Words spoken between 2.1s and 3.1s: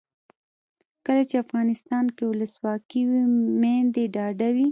کې ولسواکي